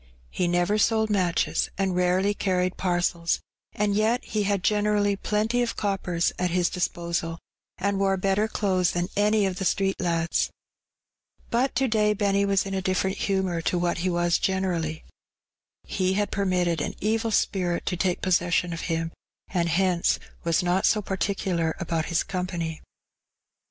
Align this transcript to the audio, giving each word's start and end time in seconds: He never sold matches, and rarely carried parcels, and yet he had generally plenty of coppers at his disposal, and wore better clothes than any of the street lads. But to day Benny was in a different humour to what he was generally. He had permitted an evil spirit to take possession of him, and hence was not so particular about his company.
He 0.31 0.47
never 0.47 0.79
sold 0.79 1.11
matches, 1.11 1.69
and 1.77 1.95
rarely 1.95 2.33
carried 2.33 2.75
parcels, 2.75 3.39
and 3.71 3.93
yet 3.95 4.25
he 4.25 4.41
had 4.45 4.63
generally 4.63 5.15
plenty 5.15 5.61
of 5.61 5.75
coppers 5.75 6.33
at 6.39 6.49
his 6.49 6.71
disposal, 6.71 7.37
and 7.77 7.99
wore 7.99 8.17
better 8.17 8.47
clothes 8.47 8.93
than 8.93 9.09
any 9.15 9.45
of 9.45 9.57
the 9.59 9.63
street 9.63 9.99
lads. 10.01 10.49
But 11.51 11.75
to 11.75 11.87
day 11.87 12.15
Benny 12.15 12.45
was 12.45 12.65
in 12.65 12.73
a 12.73 12.81
different 12.81 13.17
humour 13.17 13.61
to 13.61 13.77
what 13.77 13.99
he 13.99 14.09
was 14.09 14.39
generally. 14.39 15.03
He 15.83 16.13
had 16.13 16.31
permitted 16.31 16.81
an 16.81 16.95
evil 16.99 17.29
spirit 17.29 17.85
to 17.85 17.95
take 17.95 18.23
possession 18.23 18.73
of 18.73 18.81
him, 18.89 19.11
and 19.49 19.69
hence 19.69 20.17
was 20.43 20.63
not 20.63 20.87
so 20.87 21.03
particular 21.03 21.75
about 21.79 22.05
his 22.05 22.23
company. 22.23 22.81